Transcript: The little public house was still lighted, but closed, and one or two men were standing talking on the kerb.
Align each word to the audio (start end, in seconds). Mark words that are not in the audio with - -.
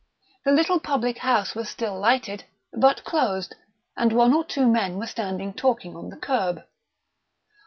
The 0.45 0.51
little 0.51 0.79
public 0.79 1.19
house 1.19 1.53
was 1.53 1.69
still 1.69 1.99
lighted, 1.99 2.45
but 2.73 3.03
closed, 3.03 3.53
and 3.95 4.11
one 4.11 4.33
or 4.33 4.43
two 4.43 4.67
men 4.67 4.97
were 4.97 5.05
standing 5.05 5.53
talking 5.53 5.95
on 5.95 6.09
the 6.09 6.17
kerb. 6.17 6.63